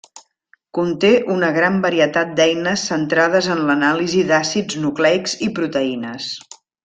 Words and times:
Conté 0.77 1.09
una 1.33 1.49
gran 1.57 1.75
varietat 1.83 2.31
d'eines 2.39 2.85
centrades 2.93 3.51
en 3.57 3.61
l'anàlisi 3.69 4.23
d'àcids 4.33 4.81
nucleics 4.87 5.37
i 5.51 5.53
proteïnes. 5.61 6.33